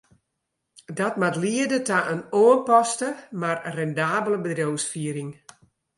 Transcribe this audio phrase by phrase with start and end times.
[0.99, 3.09] Dat moat liede ta in oanpaste,
[3.41, 5.29] mar rendabele bedriuwsfiering.